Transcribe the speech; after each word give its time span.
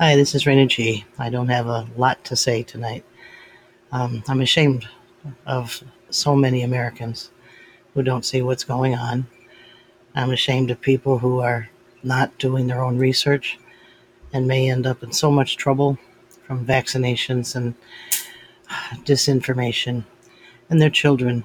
Hi, 0.00 0.16
this 0.16 0.34
is 0.34 0.42
Raina 0.42 0.66
G. 0.66 1.04
I 1.20 1.30
don't 1.30 1.50
have 1.50 1.68
a 1.68 1.86
lot 1.96 2.24
to 2.24 2.34
say 2.34 2.64
tonight. 2.64 3.04
Um, 3.92 4.24
I'm 4.26 4.40
ashamed 4.40 4.88
of 5.46 5.84
so 6.10 6.34
many 6.34 6.62
Americans 6.62 7.30
who 7.94 8.02
don't 8.02 8.24
see 8.24 8.42
what's 8.42 8.64
going 8.64 8.96
on. 8.96 9.28
I'm 10.16 10.32
ashamed 10.32 10.72
of 10.72 10.80
people 10.80 11.18
who 11.18 11.38
are 11.38 11.68
not 12.02 12.36
doing 12.38 12.66
their 12.66 12.82
own 12.82 12.98
research 12.98 13.56
and 14.32 14.48
may 14.48 14.68
end 14.68 14.84
up 14.84 15.04
in 15.04 15.12
so 15.12 15.30
much 15.30 15.56
trouble 15.56 15.96
from 16.44 16.66
vaccinations 16.66 17.54
and 17.54 17.76
disinformation, 19.04 20.02
and 20.70 20.82
their 20.82 20.90
children 20.90 21.44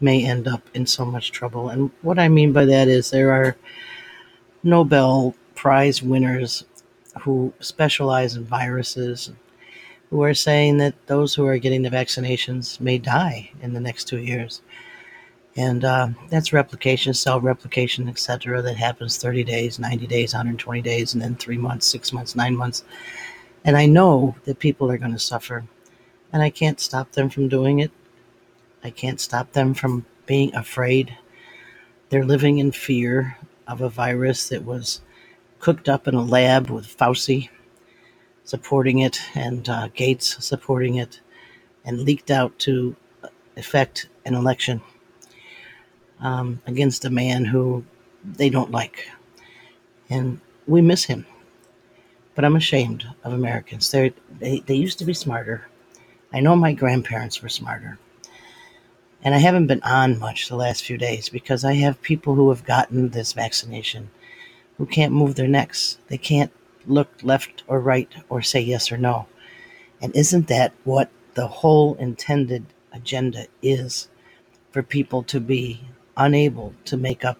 may 0.00 0.24
end 0.24 0.48
up 0.48 0.68
in 0.74 0.86
so 0.86 1.04
much 1.04 1.30
trouble. 1.30 1.68
And 1.68 1.92
what 2.02 2.18
I 2.18 2.26
mean 2.28 2.52
by 2.52 2.64
that 2.64 2.88
is 2.88 3.12
there 3.12 3.30
are 3.30 3.56
Nobel 4.64 5.36
Prize 5.54 6.02
winners 6.02 6.64
who 7.20 7.52
specialize 7.60 8.36
in 8.36 8.44
viruses 8.44 9.30
who 10.10 10.22
are 10.22 10.34
saying 10.34 10.78
that 10.78 10.94
those 11.06 11.34
who 11.34 11.46
are 11.46 11.58
getting 11.58 11.82
the 11.82 11.90
vaccinations 11.90 12.80
may 12.80 12.98
die 12.98 13.50
in 13.62 13.72
the 13.72 13.80
next 13.80 14.04
two 14.04 14.18
years. 14.18 14.60
And 15.56 15.84
uh, 15.84 16.08
that's 16.28 16.52
replication, 16.52 17.14
cell 17.14 17.40
replication, 17.40 18.08
etc., 18.08 18.62
that 18.62 18.76
happens 18.76 19.18
30 19.18 19.44
days, 19.44 19.78
90 19.78 20.06
days, 20.06 20.32
120 20.32 20.82
days, 20.82 21.12
and 21.12 21.22
then 21.22 21.36
three 21.36 21.58
months, 21.58 21.86
six 21.86 22.12
months, 22.12 22.36
nine 22.36 22.56
months. 22.56 22.84
And 23.64 23.76
I 23.76 23.86
know 23.86 24.36
that 24.44 24.58
people 24.58 24.90
are 24.90 24.98
going 24.98 25.12
to 25.12 25.18
suffer, 25.18 25.64
and 26.32 26.42
I 26.42 26.50
can't 26.50 26.80
stop 26.80 27.12
them 27.12 27.30
from 27.30 27.48
doing 27.48 27.80
it. 27.80 27.90
I 28.82 28.90
can't 28.90 29.20
stop 29.20 29.52
them 29.52 29.74
from 29.74 30.06
being 30.26 30.54
afraid. 30.54 31.16
They're 32.08 32.24
living 32.24 32.58
in 32.58 32.72
fear 32.72 33.36
of 33.66 33.80
a 33.80 33.88
virus 33.88 34.48
that 34.48 34.64
was 34.64 35.00
cooked 35.60 35.88
up 35.88 36.08
in 36.08 36.14
a 36.14 36.24
lab 36.24 36.70
with 36.70 36.96
Fauci 36.96 37.50
supporting 38.44 38.98
it 38.98 39.20
and 39.34 39.68
uh, 39.68 39.88
Gates 39.94 40.44
supporting 40.44 40.96
it 40.96 41.20
and 41.84 42.00
leaked 42.00 42.30
out 42.30 42.58
to 42.58 42.96
effect 43.56 44.08
an 44.24 44.34
election 44.34 44.80
um, 46.20 46.60
against 46.66 47.04
a 47.04 47.10
man 47.10 47.44
who 47.44 47.84
they 48.24 48.50
don't 48.50 48.70
like. 48.70 49.08
And 50.08 50.40
we 50.66 50.80
miss 50.80 51.04
him. 51.04 51.26
But 52.34 52.44
I'm 52.44 52.56
ashamed 52.56 53.06
of 53.24 53.32
Americans. 53.32 53.90
They 53.90 54.12
they 54.40 54.74
used 54.74 54.98
to 55.00 55.04
be 55.04 55.14
smarter. 55.14 55.68
I 56.32 56.40
know 56.40 56.56
my 56.56 56.72
grandparents 56.72 57.42
were 57.42 57.48
smarter. 57.48 57.98
And 59.22 59.34
I 59.34 59.38
haven't 59.38 59.66
been 59.66 59.82
on 59.82 60.18
much 60.18 60.48
the 60.48 60.56
last 60.56 60.84
few 60.84 60.96
days 60.96 61.28
because 61.28 61.64
I 61.64 61.74
have 61.74 62.00
people 62.00 62.34
who 62.34 62.48
have 62.48 62.64
gotten 62.64 63.10
this 63.10 63.34
vaccination 63.34 64.10
who 64.80 64.86
can't 64.86 65.12
move 65.12 65.34
their 65.34 65.46
necks. 65.46 65.98
They 66.08 66.16
can't 66.16 66.50
look 66.86 67.10
left 67.22 67.64
or 67.66 67.78
right 67.78 68.08
or 68.30 68.40
say 68.40 68.60
yes 68.60 68.90
or 68.90 68.96
no. 68.96 69.26
And 70.00 70.16
isn't 70.16 70.48
that 70.48 70.72
what 70.84 71.10
the 71.34 71.48
whole 71.48 71.96
intended 71.96 72.64
agenda 72.90 73.46
is 73.60 74.08
for 74.70 74.82
people 74.82 75.22
to 75.24 75.38
be 75.38 75.82
unable 76.16 76.72
to 76.86 76.96
make 76.96 77.26
up 77.26 77.38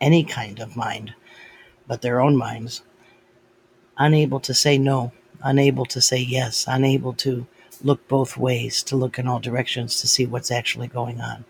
any 0.00 0.22
kind 0.22 0.60
of 0.60 0.76
mind 0.76 1.12
but 1.88 2.02
their 2.02 2.20
own 2.20 2.36
minds, 2.36 2.82
unable 3.98 4.38
to 4.38 4.54
say 4.54 4.78
no, 4.78 5.10
unable 5.42 5.84
to 5.86 6.00
say 6.00 6.18
yes, 6.18 6.66
unable 6.68 7.12
to 7.14 7.48
look 7.82 8.06
both 8.06 8.36
ways, 8.36 8.84
to 8.84 8.94
look 8.94 9.18
in 9.18 9.26
all 9.26 9.40
directions 9.40 10.00
to 10.00 10.06
see 10.06 10.24
what's 10.24 10.52
actually 10.52 10.86
going 10.86 11.20
on. 11.20 11.44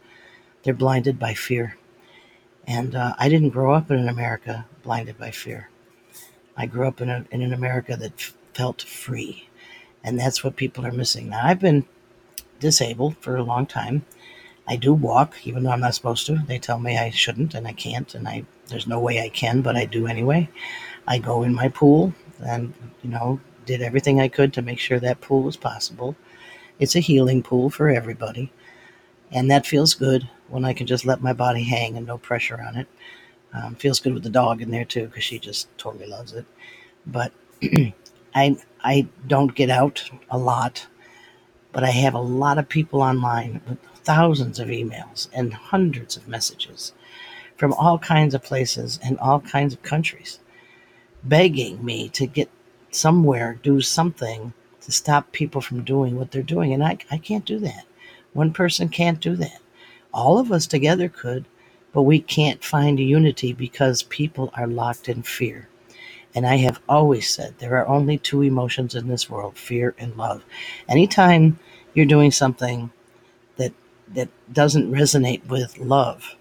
They're 0.62 0.72
blinded 0.72 1.18
by 1.18 1.34
fear. 1.34 1.76
And 2.70 2.94
uh, 2.94 3.14
I 3.18 3.28
didn't 3.28 3.48
grow 3.48 3.74
up 3.74 3.90
in 3.90 3.98
an 3.98 4.08
America 4.08 4.64
blinded 4.84 5.18
by 5.18 5.32
fear. 5.32 5.70
I 6.56 6.66
grew 6.66 6.86
up 6.86 7.00
in, 7.00 7.10
a, 7.10 7.26
in 7.32 7.42
an 7.42 7.52
America 7.52 7.96
that 7.96 8.12
f- 8.12 8.34
felt 8.54 8.82
free. 8.82 9.48
And 10.04 10.16
that's 10.20 10.44
what 10.44 10.54
people 10.54 10.86
are 10.86 10.92
missing. 10.92 11.30
Now, 11.30 11.40
I've 11.42 11.58
been 11.58 11.84
disabled 12.60 13.16
for 13.16 13.34
a 13.34 13.42
long 13.42 13.66
time. 13.66 14.06
I 14.68 14.76
do 14.76 14.94
walk, 14.94 15.34
even 15.44 15.64
though 15.64 15.72
I'm 15.72 15.80
not 15.80 15.96
supposed 15.96 16.26
to. 16.26 16.44
They 16.46 16.60
tell 16.60 16.78
me 16.78 16.96
I 16.96 17.10
shouldn't 17.10 17.54
and 17.54 17.66
I 17.66 17.72
can't, 17.72 18.14
and 18.14 18.28
I 18.28 18.44
there's 18.68 18.86
no 18.86 19.00
way 19.00 19.20
I 19.20 19.30
can, 19.30 19.62
but 19.62 19.74
I 19.74 19.84
do 19.84 20.06
anyway. 20.06 20.48
I 21.08 21.18
go 21.18 21.42
in 21.42 21.52
my 21.52 21.68
pool 21.68 22.14
and, 22.40 22.72
you 23.02 23.10
know, 23.10 23.40
did 23.66 23.82
everything 23.82 24.20
I 24.20 24.28
could 24.28 24.52
to 24.52 24.62
make 24.62 24.78
sure 24.78 25.00
that 25.00 25.20
pool 25.20 25.42
was 25.42 25.56
possible. 25.56 26.14
It's 26.78 26.94
a 26.94 27.00
healing 27.00 27.42
pool 27.42 27.68
for 27.68 27.88
everybody. 27.88 28.52
And 29.32 29.50
that 29.50 29.66
feels 29.66 29.94
good 29.94 30.28
when 30.48 30.64
I 30.64 30.72
can 30.72 30.86
just 30.86 31.04
let 31.04 31.22
my 31.22 31.32
body 31.32 31.62
hang 31.62 31.96
and 31.96 32.06
no 32.06 32.18
pressure 32.18 32.60
on 32.60 32.76
it. 32.76 32.88
Um, 33.52 33.74
feels 33.74 34.00
good 34.00 34.14
with 34.14 34.22
the 34.22 34.30
dog 34.30 34.62
in 34.62 34.70
there 34.70 34.84
too 34.84 35.06
because 35.06 35.24
she 35.24 35.38
just 35.38 35.68
totally 35.78 36.06
loves 36.06 36.32
it. 36.32 36.44
But 37.06 37.32
I 38.34 38.56
I 38.82 39.08
don't 39.26 39.54
get 39.54 39.70
out 39.70 40.10
a 40.30 40.38
lot, 40.38 40.86
but 41.72 41.84
I 41.84 41.90
have 41.90 42.14
a 42.14 42.20
lot 42.20 42.58
of 42.58 42.68
people 42.68 43.02
online 43.02 43.60
with 43.68 43.78
thousands 44.04 44.58
of 44.58 44.68
emails 44.68 45.28
and 45.32 45.52
hundreds 45.52 46.16
of 46.16 46.28
messages 46.28 46.92
from 47.56 47.72
all 47.74 47.98
kinds 47.98 48.34
of 48.34 48.42
places 48.42 48.98
and 49.02 49.18
all 49.18 49.40
kinds 49.40 49.74
of 49.74 49.82
countries 49.82 50.38
begging 51.22 51.84
me 51.84 52.08
to 52.10 52.26
get 52.26 52.48
somewhere, 52.90 53.58
do 53.62 53.80
something 53.80 54.52
to 54.80 54.92
stop 54.92 55.32
people 55.32 55.60
from 55.60 55.84
doing 55.84 56.16
what 56.16 56.30
they're 56.30 56.42
doing. 56.42 56.72
And 56.72 56.82
I, 56.82 56.98
I 57.10 57.18
can't 57.18 57.44
do 57.44 57.58
that. 57.60 57.84
One 58.32 58.52
person 58.52 58.88
can't 58.88 59.20
do 59.20 59.36
that. 59.36 59.60
All 60.12 60.38
of 60.38 60.52
us 60.52 60.66
together 60.66 61.08
could, 61.08 61.46
but 61.92 62.02
we 62.02 62.20
can't 62.20 62.64
find 62.64 62.98
unity 62.98 63.52
because 63.52 64.02
people 64.04 64.50
are 64.54 64.66
locked 64.66 65.08
in 65.08 65.22
fear. 65.22 65.68
And 66.34 66.46
I 66.46 66.56
have 66.56 66.80
always 66.88 67.28
said 67.28 67.58
there 67.58 67.76
are 67.76 67.88
only 67.88 68.16
two 68.16 68.42
emotions 68.42 68.94
in 68.94 69.08
this 69.08 69.28
world 69.28 69.56
fear 69.56 69.94
and 69.98 70.16
love. 70.16 70.44
Anytime 70.88 71.58
you're 71.92 72.06
doing 72.06 72.30
something 72.30 72.92
that, 73.56 73.72
that 74.14 74.28
doesn't 74.52 74.92
resonate 74.92 75.44
with 75.46 75.78
love, 75.78 76.36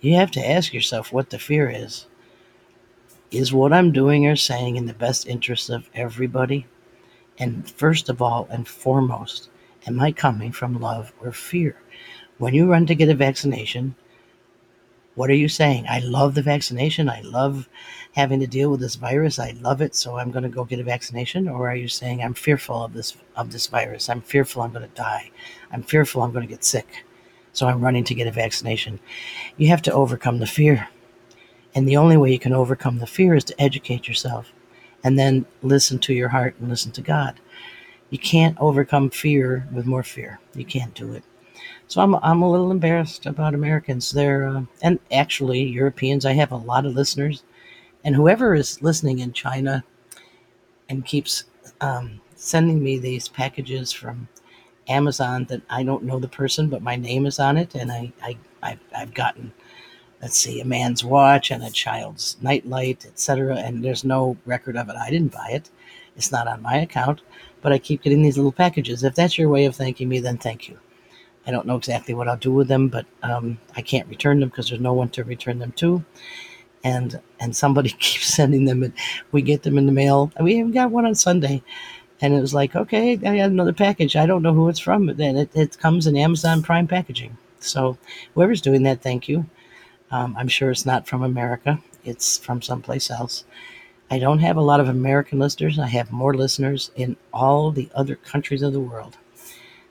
you 0.00 0.14
have 0.14 0.30
to 0.32 0.48
ask 0.48 0.72
yourself 0.72 1.12
what 1.12 1.30
the 1.30 1.38
fear 1.38 1.68
is. 1.68 2.06
Is 3.32 3.52
what 3.52 3.72
I'm 3.72 3.90
doing 3.90 4.26
or 4.26 4.36
saying 4.36 4.76
in 4.76 4.86
the 4.86 4.92
best 4.92 5.26
interest 5.26 5.68
of 5.68 5.88
everybody? 5.94 6.66
And 7.38 7.68
first 7.68 8.08
of 8.08 8.22
all 8.22 8.46
and 8.50 8.68
foremost, 8.68 9.48
am 9.86 10.00
I 10.00 10.12
coming 10.12 10.52
from 10.52 10.80
love 10.80 11.12
or 11.20 11.32
fear? 11.32 11.76
When 12.38 12.54
you 12.54 12.70
run 12.70 12.86
to 12.86 12.94
get 12.94 13.08
a 13.08 13.14
vaccination, 13.14 13.94
what 15.14 15.30
are 15.30 15.34
you 15.34 15.48
saying? 15.48 15.86
I 15.88 16.00
love 16.00 16.34
the 16.34 16.42
vaccination. 16.42 17.08
I 17.08 17.20
love 17.20 17.68
having 18.12 18.40
to 18.40 18.46
deal 18.46 18.70
with 18.70 18.80
this 18.80 18.96
virus. 18.96 19.38
I 19.38 19.52
love 19.60 19.80
it, 19.80 19.94
so 19.94 20.16
I'm 20.16 20.32
going 20.32 20.42
to 20.42 20.48
go 20.48 20.64
get 20.64 20.80
a 20.80 20.84
vaccination. 20.84 21.48
Or 21.48 21.68
are 21.68 21.76
you 21.76 21.86
saying 21.86 22.20
I'm 22.22 22.34
fearful 22.34 22.84
of 22.84 22.94
this 22.94 23.16
of 23.36 23.52
this 23.52 23.68
virus? 23.68 24.08
I'm 24.08 24.22
fearful 24.22 24.62
I'm 24.62 24.72
going 24.72 24.88
to 24.88 24.94
die. 24.94 25.30
I'm 25.70 25.84
fearful 25.84 26.22
I'm 26.22 26.32
going 26.32 26.46
to 26.46 26.52
get 26.52 26.64
sick, 26.64 27.04
so 27.52 27.68
I'm 27.68 27.80
running 27.80 28.04
to 28.04 28.14
get 28.14 28.26
a 28.26 28.32
vaccination. 28.32 28.98
You 29.56 29.68
have 29.68 29.82
to 29.82 29.92
overcome 29.92 30.38
the 30.38 30.46
fear, 30.46 30.88
and 31.74 31.88
the 31.88 31.96
only 31.96 32.16
way 32.16 32.32
you 32.32 32.40
can 32.40 32.52
overcome 32.52 32.98
the 32.98 33.06
fear 33.06 33.36
is 33.36 33.44
to 33.44 33.60
educate 33.62 34.08
yourself, 34.08 34.52
and 35.04 35.16
then 35.16 35.46
listen 35.62 36.00
to 36.00 36.14
your 36.14 36.30
heart 36.30 36.56
and 36.58 36.68
listen 36.68 36.90
to 36.92 37.02
God. 37.02 37.38
You 38.10 38.18
can't 38.18 38.56
overcome 38.60 39.10
fear 39.10 39.68
with 39.72 39.86
more 39.86 40.02
fear. 40.02 40.40
You 40.54 40.64
can't 40.64 40.94
do 40.94 41.12
it. 41.12 41.24
So 41.88 42.00
I'm 42.00 42.14
I'm 42.16 42.42
a 42.42 42.50
little 42.50 42.70
embarrassed 42.70 43.26
about 43.26 43.54
Americans. 43.54 44.10
They're 44.10 44.48
uh, 44.48 44.62
and 44.82 44.98
actually 45.12 45.62
Europeans. 45.62 46.24
I 46.24 46.32
have 46.32 46.52
a 46.52 46.56
lot 46.56 46.86
of 46.86 46.94
listeners, 46.94 47.42
and 48.04 48.14
whoever 48.14 48.54
is 48.54 48.82
listening 48.82 49.18
in 49.20 49.32
China 49.32 49.84
and 50.88 51.04
keeps 51.04 51.44
um, 51.80 52.20
sending 52.36 52.82
me 52.82 52.98
these 52.98 53.28
packages 53.28 53.92
from 53.92 54.28
Amazon 54.88 55.44
that 55.46 55.62
I 55.70 55.82
don't 55.82 56.04
know 56.04 56.18
the 56.18 56.28
person, 56.28 56.68
but 56.68 56.82
my 56.82 56.96
name 56.96 57.26
is 57.26 57.38
on 57.38 57.56
it, 57.56 57.74
and 57.74 57.90
I 57.92 58.12
I 58.22 58.36
I've, 58.62 58.80
I've 58.96 59.14
gotten 59.14 59.52
let's 60.22 60.38
see 60.38 60.60
a 60.60 60.64
man's 60.64 61.04
watch 61.04 61.50
and 61.50 61.62
a 61.62 61.70
child's 61.70 62.36
nightlight, 62.40 63.06
etc. 63.06 63.56
And 63.56 63.84
there's 63.84 64.04
no 64.04 64.36
record 64.46 64.76
of 64.76 64.88
it. 64.88 64.96
I 64.96 65.10
didn't 65.10 65.32
buy 65.32 65.50
it. 65.52 65.70
It's 66.16 66.32
not 66.32 66.48
on 66.48 66.62
my 66.62 66.76
account, 66.76 67.22
but 67.64 67.72
I 67.72 67.78
keep 67.78 68.02
getting 68.02 68.22
these 68.22 68.36
little 68.36 68.52
packages. 68.52 69.02
If 69.02 69.14
that's 69.14 69.38
your 69.38 69.48
way 69.48 69.64
of 69.64 69.74
thanking 69.74 70.06
me, 70.06 70.20
then 70.20 70.36
thank 70.36 70.68
you. 70.68 70.78
I 71.46 71.50
don't 71.50 71.66
know 71.66 71.76
exactly 71.76 72.12
what 72.12 72.28
I'll 72.28 72.36
do 72.36 72.52
with 72.52 72.68
them, 72.68 72.88
but 72.88 73.06
um, 73.22 73.58
I 73.74 73.80
can't 73.80 74.06
return 74.06 74.40
them 74.40 74.50
because 74.50 74.68
there's 74.68 74.82
no 74.82 74.92
one 74.92 75.08
to 75.10 75.24
return 75.24 75.60
them 75.60 75.72
to. 75.72 76.04
And 76.84 77.18
and 77.40 77.56
somebody 77.56 77.88
keeps 77.98 78.26
sending 78.26 78.66
them, 78.66 78.82
and 78.82 78.92
we 79.32 79.40
get 79.40 79.62
them 79.62 79.78
in 79.78 79.86
the 79.86 79.92
mail. 79.92 80.30
We 80.38 80.56
even 80.56 80.72
got 80.72 80.90
one 80.90 81.06
on 81.06 81.14
Sunday, 81.14 81.62
and 82.20 82.34
it 82.34 82.40
was 82.42 82.52
like, 82.52 82.76
okay, 82.76 83.12
I 83.12 83.16
got 83.16 83.50
another 83.50 83.72
package. 83.72 84.14
I 84.14 84.26
don't 84.26 84.42
know 84.42 84.52
who 84.52 84.68
it's 84.68 84.78
from, 84.78 85.06
but 85.06 85.16
then 85.16 85.38
it, 85.38 85.50
it 85.54 85.78
comes 85.78 86.06
in 86.06 86.18
Amazon 86.18 86.62
Prime 86.62 86.86
packaging. 86.86 87.38
So 87.60 87.96
whoever's 88.34 88.60
doing 88.60 88.82
that, 88.82 89.00
thank 89.00 89.26
you. 89.26 89.46
Um, 90.10 90.36
I'm 90.38 90.48
sure 90.48 90.70
it's 90.70 90.84
not 90.84 91.06
from 91.08 91.22
America; 91.22 91.80
it's 92.04 92.36
from 92.36 92.60
someplace 92.60 93.10
else. 93.10 93.44
I 94.10 94.18
don't 94.18 94.40
have 94.40 94.56
a 94.56 94.62
lot 94.62 94.80
of 94.80 94.88
American 94.88 95.38
listeners. 95.38 95.78
I 95.78 95.86
have 95.88 96.12
more 96.12 96.34
listeners 96.34 96.90
in 96.94 97.16
all 97.32 97.70
the 97.70 97.88
other 97.94 98.16
countries 98.16 98.62
of 98.62 98.72
the 98.72 98.80
world. 98.80 99.16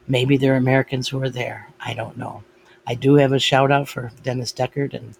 Maybe 0.08 0.38
there 0.38 0.54
are 0.54 0.58
Americans 0.58 1.08
who 1.10 1.22
are 1.22 1.30
there. 1.30 1.70
I 1.80 1.94
don't 1.94 2.18
know. 2.18 2.44
I 2.86 2.96
do 2.96 3.16
have 3.16 3.32
a 3.32 3.40
shout 3.40 3.72
out 3.72 3.88
for 3.90 4.12
Dennis 4.24 4.54
Deckard 4.54 4.94
and 4.94 5.16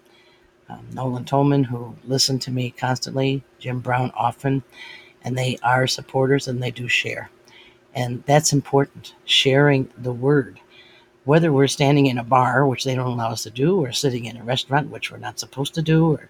um, 0.68 0.86
Nolan 0.92 1.24
Tolman, 1.24 1.64
who 1.64 1.96
listen 2.04 2.38
to 2.40 2.50
me 2.50 2.70
constantly, 2.70 3.42
Jim 3.58 3.80
Brown 3.80 4.12
often. 4.14 4.62
and 5.22 5.36
they 5.36 5.58
are 5.62 5.86
supporters 5.86 6.46
and 6.46 6.62
they 6.62 6.70
do 6.70 6.86
share. 6.86 7.30
And 7.94 8.22
that's 8.26 8.52
important, 8.52 9.14
sharing 9.24 9.88
the 9.96 10.12
word. 10.12 10.60
Whether 11.24 11.52
we're 11.52 11.68
standing 11.68 12.06
in 12.06 12.18
a 12.18 12.24
bar, 12.24 12.66
which 12.66 12.84
they 12.84 12.94
don't 12.94 13.06
allow 13.06 13.30
us 13.30 13.44
to 13.44 13.50
do, 13.50 13.82
or 13.82 13.92
sitting 13.92 14.26
in 14.26 14.36
a 14.36 14.44
restaurant, 14.44 14.90
which 14.90 15.10
we're 15.10 15.18
not 15.18 15.38
supposed 15.38 15.74
to 15.74 15.82
do, 15.82 16.12
or 16.12 16.28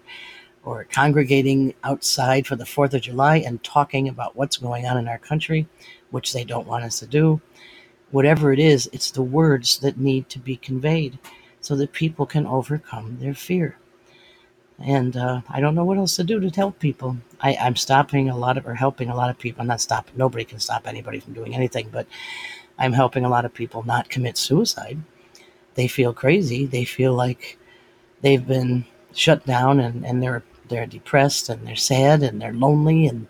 or 0.65 0.83
congregating 0.85 1.73
outside 1.83 2.47
for 2.47 2.55
the 2.55 2.63
4th 2.63 2.95
of 2.95 3.01
July 3.01 3.37
and 3.37 3.63
talking 3.63 4.09
about 4.09 4.35
what's 4.35 4.57
going 4.57 4.85
on 4.85 4.97
in 4.97 5.07
our 5.07 5.19
country, 5.19 5.67
which 6.09 6.33
they 6.33 6.43
don't 6.43 6.67
want 6.67 6.83
us 6.83 6.99
to 6.99 7.07
do. 7.07 7.39
Whatever 8.11 8.51
it 8.51 8.59
is, 8.59 8.89
it's 8.91 9.11
the 9.11 9.21
words 9.21 9.77
that 9.79 9.99
need 9.99 10.27
to 10.29 10.39
be 10.39 10.57
conveyed 10.57 11.19
so 11.61 11.75
that 11.75 11.93
people 11.93 12.25
can 12.25 12.47
overcome 12.47 13.17
their 13.19 13.35
fear. 13.35 13.77
And 14.79 15.15
uh, 15.15 15.41
I 15.49 15.61
don't 15.61 15.75
know 15.75 15.85
what 15.85 15.97
else 15.97 16.15
to 16.17 16.23
do 16.23 16.39
to 16.39 16.49
help 16.49 16.79
people. 16.79 17.17
I, 17.39 17.55
I'm 17.55 17.75
stopping 17.75 18.29
a 18.29 18.37
lot 18.37 18.57
of, 18.57 18.67
or 18.67 18.73
helping 18.73 19.09
a 19.09 19.15
lot 19.15 19.29
of 19.29 19.37
people. 19.37 19.61
I'm 19.61 19.67
not 19.67 19.81
stopping, 19.81 20.17
nobody 20.17 20.43
can 20.43 20.59
stop 20.59 20.87
anybody 20.87 21.19
from 21.19 21.33
doing 21.33 21.55
anything, 21.55 21.89
but 21.91 22.07
I'm 22.77 22.91
helping 22.91 23.23
a 23.23 23.29
lot 23.29 23.45
of 23.45 23.53
people 23.53 23.83
not 23.83 24.09
commit 24.09 24.37
suicide. 24.37 24.97
They 25.75 25.87
feel 25.87 26.13
crazy. 26.13 26.65
They 26.65 26.85
feel 26.85 27.13
like 27.13 27.57
they've 28.21 28.45
been 28.45 28.85
shut 29.13 29.45
down 29.45 29.79
and, 29.79 30.05
and 30.05 30.21
they're 30.21 30.43
they're 30.69 30.85
depressed 30.85 31.49
and 31.49 31.65
they're 31.67 31.75
sad 31.75 32.23
and 32.23 32.41
they're 32.41 32.53
lonely 32.53 33.07
and 33.07 33.27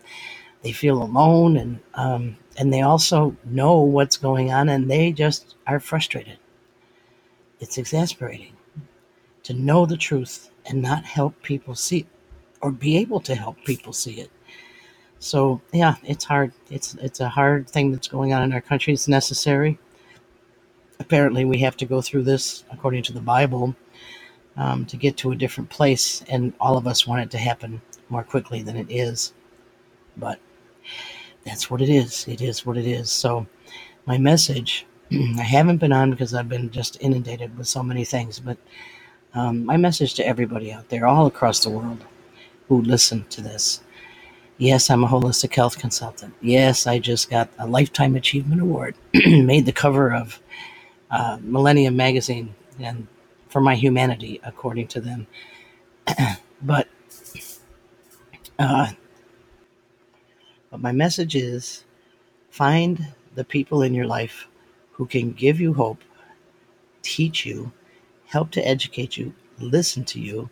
they 0.62 0.72
feel 0.72 1.02
alone 1.02 1.56
and 1.56 1.80
um, 1.94 2.36
and 2.58 2.72
they 2.72 2.82
also 2.82 3.36
know 3.44 3.80
what's 3.80 4.16
going 4.16 4.52
on 4.52 4.68
and 4.68 4.90
they 4.90 5.12
just 5.12 5.56
are 5.66 5.80
frustrated. 5.80 6.38
It's 7.60 7.78
exasperating 7.78 8.54
to 9.44 9.54
know 9.54 9.86
the 9.86 9.96
truth 9.96 10.50
and 10.66 10.82
not 10.82 11.04
help 11.04 11.40
people 11.42 11.74
see 11.74 11.98
it 12.00 12.06
or 12.60 12.70
be 12.72 12.96
able 12.96 13.20
to 13.20 13.34
help 13.34 13.56
people 13.64 13.92
see 13.92 14.20
it. 14.20 14.30
So 15.18 15.60
yeah, 15.72 15.96
it's 16.02 16.24
hard. 16.24 16.52
It's 16.70 16.94
it's 16.94 17.20
a 17.20 17.28
hard 17.28 17.68
thing 17.68 17.92
that's 17.92 18.08
going 18.08 18.32
on 18.32 18.42
in 18.42 18.52
our 18.52 18.60
country. 18.60 18.92
It's 18.92 19.08
necessary. 19.08 19.78
Apparently, 20.98 21.44
we 21.44 21.58
have 21.58 21.76
to 21.78 21.86
go 21.86 22.00
through 22.00 22.24
this 22.24 22.64
according 22.72 23.02
to 23.04 23.12
the 23.12 23.20
Bible 23.20 23.74
um, 24.56 24.84
to 24.86 24.96
get 24.96 25.16
to 25.18 25.32
a 25.32 25.36
different 25.36 25.70
place. 25.70 26.24
And 26.28 26.52
all 26.60 26.76
of 26.76 26.86
us 26.86 27.06
want 27.06 27.22
it 27.22 27.30
to 27.32 27.38
happen 27.38 27.80
more 28.08 28.22
quickly 28.24 28.62
than 28.62 28.76
it 28.76 28.86
is. 28.90 29.32
But 30.16 30.38
that's 31.44 31.70
what 31.70 31.80
it 31.80 31.88
is. 31.88 32.26
It 32.28 32.40
is 32.40 32.66
what 32.66 32.76
it 32.76 32.86
is. 32.86 33.10
So, 33.10 33.46
my 34.06 34.18
message 34.18 34.86
I 35.12 35.42
haven't 35.42 35.78
been 35.78 35.92
on 35.92 36.10
because 36.10 36.34
I've 36.34 36.48
been 36.48 36.70
just 36.70 36.96
inundated 37.00 37.56
with 37.56 37.68
so 37.68 37.82
many 37.82 38.04
things, 38.04 38.40
but 38.40 38.58
um, 39.34 39.64
my 39.64 39.76
message 39.76 40.14
to 40.14 40.26
everybody 40.26 40.72
out 40.72 40.88
there, 40.88 41.06
all 41.06 41.26
across 41.26 41.60
the 41.60 41.70
world, 41.70 42.04
who 42.68 42.82
listen 42.82 43.24
to 43.30 43.40
this. 43.40 43.80
Yes, 44.58 44.90
I'm 44.90 45.04
a 45.04 45.08
holistic 45.08 45.54
health 45.54 45.78
consultant. 45.78 46.34
Yes, 46.40 46.86
I 46.86 46.98
just 46.98 47.30
got 47.30 47.50
a 47.58 47.66
Lifetime 47.66 48.16
Achievement 48.16 48.62
Award, 48.62 48.96
made 49.14 49.66
the 49.66 49.72
cover 49.72 50.12
of 50.12 50.40
uh, 51.10 51.38
Millennium 51.42 51.96
Magazine, 51.96 52.54
and 52.80 53.06
for 53.56 53.62
my 53.62 53.74
humanity, 53.74 54.38
according 54.44 54.86
to 54.86 55.00
them. 55.00 55.26
but, 56.60 56.88
uh, 58.58 58.92
but 60.70 60.78
my 60.78 60.92
message 60.92 61.34
is 61.34 61.86
find 62.50 63.14
the 63.34 63.44
people 63.44 63.80
in 63.80 63.94
your 63.94 64.04
life 64.04 64.46
who 64.90 65.06
can 65.06 65.32
give 65.32 65.58
you 65.58 65.72
hope, 65.72 66.04
teach 67.00 67.46
you, 67.46 67.72
help 68.26 68.50
to 68.50 68.60
educate 68.60 69.16
you, 69.16 69.32
listen 69.58 70.04
to 70.04 70.20
you, 70.20 70.50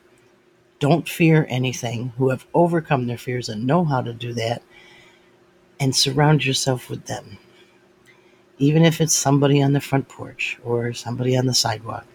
don't 0.79 1.07
fear 1.07 1.47
anything, 1.51 2.15
who 2.17 2.31
have 2.31 2.47
overcome 2.55 3.07
their 3.07 3.19
fears 3.19 3.51
and 3.51 3.67
know 3.67 3.85
how 3.85 4.01
to 4.01 4.15
do 4.15 4.33
that, 4.33 4.63
and 5.79 5.95
surround 5.95 6.47
yourself 6.47 6.89
with 6.89 7.05
them. 7.05 7.37
Even 8.57 8.83
if 8.83 9.03
it's 9.03 9.15
somebody 9.15 9.61
on 9.61 9.75
the 9.75 9.81
front 9.83 10.09
porch 10.09 10.59
or 10.65 10.95
somebody 10.95 11.37
on 11.37 11.45
the 11.45 11.53
sidewalk, 11.53 12.07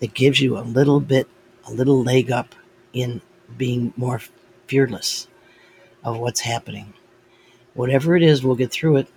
that 0.00 0.14
gives 0.14 0.40
you 0.40 0.58
a 0.58 0.60
little 0.60 1.00
bit, 1.00 1.28
a 1.66 1.72
little 1.72 2.02
leg 2.02 2.30
up 2.30 2.54
in 2.92 3.20
being 3.56 3.92
more 3.96 4.20
fearless 4.66 5.28
of 6.04 6.18
what's 6.18 6.40
happening. 6.40 6.92
Whatever 7.74 8.16
it 8.16 8.22
is, 8.22 8.42
we'll 8.42 8.56
get 8.56 8.72
through 8.72 8.96
it. 8.96 9.08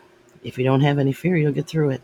If 0.44 0.58
you 0.58 0.64
don't 0.64 0.82
have 0.82 1.00
any 1.00 1.14
fear, 1.14 1.38
you'll 1.38 1.52
get 1.54 1.68
through 1.68 1.92
it. 1.92 2.02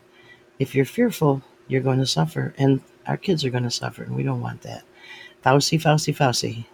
If 0.58 0.74
you're 0.74 0.86
fearful, 0.86 1.42
you're 1.68 1.82
going 1.82 2.00
to 2.00 2.06
suffer, 2.06 2.54
and 2.58 2.82
our 3.06 3.18
kids 3.18 3.46
are 3.46 3.50
going 3.50 3.64
to 3.64 3.72
suffer, 3.72 4.04
and 4.04 4.16
we 4.16 4.24
don't 4.24 4.42
want 4.42 4.62
that. 4.62 4.84
Fauci, 5.44 5.82
Fauci, 5.82 6.16
Fauci. 6.16 6.66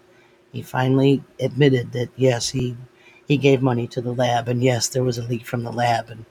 He 0.52 0.62
finally 0.62 1.24
admitted 1.40 1.92
that 1.92 2.10
yes, 2.16 2.50
he 2.50 2.78
he 3.28 3.38
gave 3.38 3.62
money 3.62 3.88
to 3.88 4.02
the 4.02 4.14
lab, 4.14 4.48
and 4.48 4.64
yes, 4.64 4.88
there 4.88 5.04
was 5.04 5.18
a 5.18 5.24
leak 5.24 5.46
from 5.46 5.64
the 5.64 5.72
lab. 5.72 6.10
And 6.10 6.26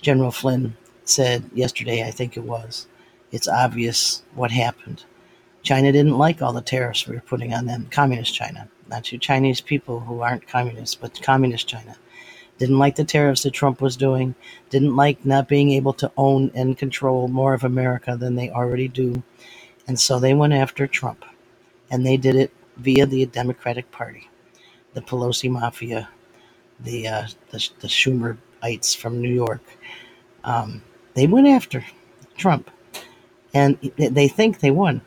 General 0.00 0.30
Flynn 0.30 0.76
said 1.04 1.50
yesterday, 1.52 2.06
I 2.06 2.10
think 2.10 2.36
it 2.36 2.44
was, 2.44 2.86
it's 3.30 3.48
obvious 3.48 4.22
what 4.34 4.50
happened. 4.50 5.04
China 5.62 5.92
didn't 5.92 6.16
like 6.16 6.40
all 6.40 6.52
the 6.52 6.62
tariffs 6.62 7.06
we 7.06 7.14
were 7.14 7.20
putting 7.20 7.52
on 7.52 7.66
them. 7.66 7.88
Communist 7.90 8.34
China, 8.34 8.68
not 8.88 9.12
you 9.12 9.18
Chinese 9.18 9.60
people 9.60 10.00
who 10.00 10.22
aren't 10.22 10.46
communists, 10.46 10.94
but 10.94 11.20
communist 11.22 11.68
China. 11.68 11.96
Didn't 12.58 12.78
like 12.78 12.96
the 12.96 13.04
tariffs 13.04 13.42
that 13.44 13.52
Trump 13.52 13.80
was 13.80 13.96
doing. 13.96 14.34
Didn't 14.70 14.96
like 14.96 15.24
not 15.24 15.46
being 15.46 15.70
able 15.70 15.92
to 15.94 16.10
own 16.16 16.50
and 16.54 16.76
control 16.76 17.28
more 17.28 17.54
of 17.54 17.64
America 17.64 18.16
than 18.16 18.34
they 18.34 18.50
already 18.50 18.88
do. 18.88 19.22
And 19.86 19.98
so 19.98 20.18
they 20.18 20.34
went 20.34 20.52
after 20.52 20.86
Trump. 20.86 21.24
And 21.90 22.04
they 22.04 22.16
did 22.16 22.34
it 22.34 22.52
via 22.76 23.06
the 23.06 23.26
Democratic 23.26 23.90
Party, 23.90 24.28
the 24.94 25.00
Pelosi 25.00 25.50
Mafia, 25.50 26.08
the, 26.80 27.06
uh, 27.06 27.26
the, 27.50 27.68
the 27.80 27.88
Schumerites 27.88 28.96
from 28.96 29.20
New 29.20 29.32
York. 29.32 29.62
Um, 30.44 30.82
they 31.14 31.26
went 31.26 31.46
after 31.46 31.84
Trump 32.36 32.70
and 33.54 33.78
they 33.96 34.28
think 34.28 34.60
they 34.60 34.70
won, 34.70 35.00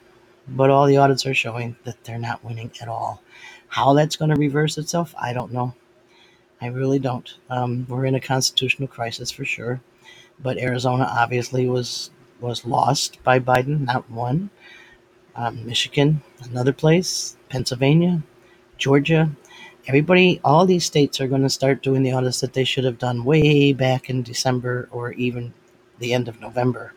but 0.47 0.69
all 0.69 0.88
the 0.88 0.97
audits 0.97 1.25
are 1.25 1.33
showing 1.33 1.75
that 1.83 2.03
they're 2.03 2.17
not 2.17 2.43
winning 2.43 2.71
at 2.81 2.88
all. 2.88 3.21
How 3.67 3.93
that's 3.93 4.15
going 4.15 4.31
to 4.31 4.39
reverse 4.39 4.77
itself, 4.77 5.13
I 5.19 5.33
don't 5.33 5.53
know. 5.53 5.75
I 6.59 6.67
really 6.67 6.99
don't. 6.99 7.33
Um, 7.49 7.85
we're 7.89 8.05
in 8.05 8.15
a 8.15 8.19
constitutional 8.19 8.88
crisis 8.88 9.31
for 9.31 9.45
sure, 9.45 9.81
but 10.39 10.57
Arizona 10.57 11.07
obviously 11.09 11.67
was 11.67 12.11
was 12.39 12.65
lost 12.65 13.23
by 13.23 13.39
Biden, 13.39 13.81
not 13.81 14.09
won. 14.09 14.49
Um, 15.35 15.65
Michigan, 15.65 16.21
another 16.43 16.73
place, 16.73 17.38
Pennsylvania, 17.49 18.23
Georgia, 18.77 19.29
everybody, 19.88 20.41
all 20.43 20.65
these 20.65 20.85
states 20.85 21.21
are 21.21 21.27
going 21.27 21.43
to 21.43 21.49
start 21.49 21.83
doing 21.83 22.03
the 22.03 22.11
audits 22.11 22.41
that 22.41 22.53
they 22.53 22.63
should 22.63 22.83
have 22.83 22.97
done 22.97 23.23
way 23.23 23.73
back 23.73 24.09
in 24.09 24.23
December 24.23 24.89
or 24.91 25.13
even 25.13 25.53
the 26.00 26.13
end 26.13 26.27
of 26.27 26.41
November 26.41 26.93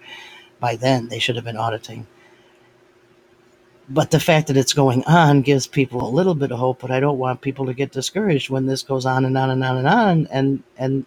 by 0.61 0.77
then 0.77 1.09
they 1.09 1.19
should 1.19 1.37
have 1.37 1.45
been 1.45 1.57
auditing. 1.57 2.07
But 3.89 4.11
the 4.11 4.21
fact 4.21 4.47
that 4.47 4.57
it's 4.57 4.73
going 4.73 5.05
on 5.05 5.43
gives 5.43 5.67
people 5.67 6.07
a 6.07 6.11
little 6.11 6.35
bit 6.35 6.51
of 6.51 6.59
hope, 6.59 6.81
but 6.81 6.91
I 6.91 7.01
don't 7.01 7.19
want 7.19 7.43
people 7.43 7.67
to 7.67 7.75
get 7.75 7.93
discouraged 7.93 8.49
when 8.49 8.67
this 8.67 8.83
goes 8.83 9.05
on 9.05 9.25
and 9.25 9.37
on 9.37 9.51
and 9.51 9.63
on 9.63 9.77
and 9.77 9.89
on 9.89 10.29
and 10.31 10.63
and 10.79 11.07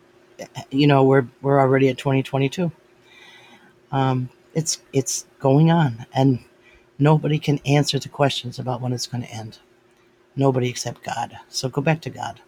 you 0.70 0.86
know 0.86 1.04
we're 1.04 1.28
we're 1.42 1.60
already 1.60 1.90
at 1.90 1.98
2022. 1.98 2.72
Um, 3.92 4.30
it's 4.54 4.82
it's 4.94 5.26
going 5.40 5.72
on 5.72 6.06
and 6.14 6.40
nobody 7.00 7.40
can 7.40 7.60
answer 7.66 7.98
the 8.00 8.10
questions 8.10 8.60
about 8.60 8.82
when 8.82 8.94
it's 8.94 9.08
going 9.08 9.24
to 9.24 9.32
end. 9.32 9.60
Nobody 10.36 10.70
except 10.70 11.04
God. 11.04 11.38
So 11.50 11.70
go 11.70 11.82
back 11.82 12.02
to 12.02 12.12
God. 12.12 12.42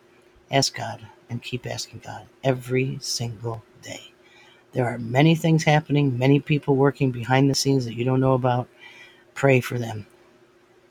Ask 0.51 0.75
God 0.75 1.08
and 1.29 1.41
keep 1.41 1.65
asking 1.65 2.01
God 2.06 2.27
every 2.44 2.98
single 3.01 3.63
day. 3.82 4.12
There 4.72 4.86
are 4.86 5.00
many 5.00 5.36
things 5.36 5.64
happening, 5.64 6.18
many 6.18 6.40
people 6.40 6.76
working 6.76 7.12
behind 7.12 7.50
the 7.50 7.56
scenes 7.56 7.86
that 7.86 7.96
you 7.96 8.06
don't 8.06 8.20
know 8.20 8.34
about. 8.34 8.68
Pray 9.34 9.60
for 9.62 9.80
them. 9.80 10.06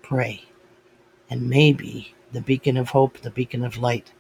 Pray. 0.03 0.45
And 1.31 1.49
maybe 1.49 2.15
the 2.33 2.41
beacon 2.41 2.77
of 2.77 2.91
hope, 2.91 3.19
the 3.19 3.31
beacon 3.31 3.65
of 3.65 3.79
light 3.79 4.13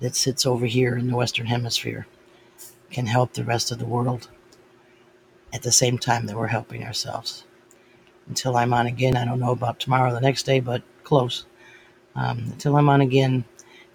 that 0.00 0.16
sits 0.16 0.44
over 0.44 0.66
here 0.66 0.96
in 0.96 1.08
the 1.08 1.16
Western 1.16 1.46
Hemisphere 1.46 2.06
can 2.90 3.06
help 3.06 3.32
the 3.32 3.44
rest 3.44 3.70
of 3.70 3.78
the 3.78 3.86
world 3.86 4.28
at 5.52 5.62
the 5.62 5.72
same 5.72 5.98
time 5.98 6.26
that 6.26 6.36
we're 6.36 6.48
helping 6.48 6.84
ourselves. 6.84 7.44
Until 8.28 8.56
I'm 8.56 8.74
on 8.74 8.86
again, 8.86 9.16
I 9.16 9.24
don't 9.24 9.40
know 9.40 9.52
about 9.52 9.80
tomorrow 9.80 10.10
or 10.10 10.14
the 10.14 10.20
next 10.20 10.44
day, 10.44 10.60
but 10.60 10.82
close. 11.04 11.46
Um, 12.14 12.38
until 12.52 12.76
I'm 12.76 12.88
on 12.88 13.00
again, 13.00 13.44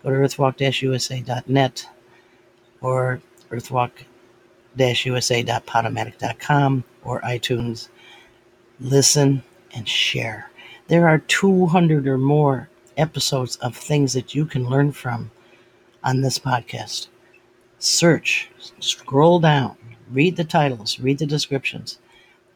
go 0.03 0.09
to 0.09 0.15
earthwalk-usa.net 0.15 1.89
or 2.81 3.21
earthwalk 3.49 3.91
usa.podomatic.com 4.77 6.83
or 7.03 7.21
iTunes. 7.21 7.89
Listen 8.79 9.43
and 9.73 9.87
share. 9.87 10.49
There 10.87 11.07
are 11.07 11.19
200 11.19 12.07
or 12.07 12.17
more 12.17 12.69
episodes 12.97 13.55
of 13.57 13.75
things 13.75 14.13
that 14.13 14.35
you 14.35 14.45
can 14.45 14.69
learn 14.69 14.91
from 14.91 15.31
on 16.03 16.21
this 16.21 16.39
podcast. 16.39 17.07
Search, 17.79 18.49
scroll 18.79 19.39
down, 19.39 19.77
read 20.11 20.35
the 20.35 20.43
titles, 20.43 20.99
read 20.99 21.19
the 21.19 21.25
descriptions, 21.25 21.99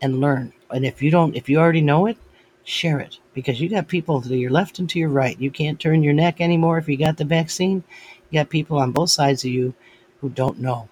and 0.02 0.22
learn. 0.22 0.54
And 0.70 0.86
if 0.86 1.02
you 1.02 1.12
don't, 1.12 1.36
if 1.36 1.50
you 1.50 1.60
already 1.60 1.82
know 1.82 2.06
it, 2.06 2.18
share 2.64 3.00
it 3.00 3.18
because 3.34 3.60
you 3.60 3.70
got 3.70 3.88
people 3.88 4.22
to 4.22 4.38
your 4.38 4.52
left 4.52 4.80
and 4.80 4.90
to 4.90 5.00
your 5.00 5.10
right. 5.10 5.40
You 5.40 5.52
can't 5.52 5.80
turn 5.80 6.04
your 6.04 6.14
neck 6.14 6.40
anymore 6.40 6.78
if 6.78 6.88
you 6.88 6.98
got 6.98 7.18
the 7.18 7.26
vaccine. 7.26 7.84
You 8.30 8.40
got 8.40 8.50
people 8.50 8.78
on 8.78 8.92
both 8.92 9.10
sides 9.10 9.44
of 9.44 9.52
you 9.52 9.74
who 10.22 10.30
don't 10.30 10.60
know. 10.60 10.88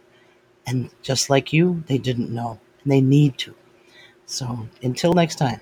And 0.68 0.92
just 1.02 1.30
like 1.32 1.54
you, 1.54 1.84
they 1.88 1.98
didn't 1.98 2.30
know. 2.32 2.60
And 2.84 2.92
they 2.92 3.02
need 3.02 3.38
to. 3.40 3.56
So 4.26 4.68
until 4.84 5.14
next 5.14 5.36
time, 5.38 5.62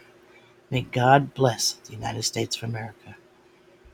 may 0.71 0.81
God 0.81 1.33
bless 1.33 1.73
the 1.73 1.93
United 1.93 2.23
States 2.23 2.57
of 2.57 2.63
America. 2.63 3.15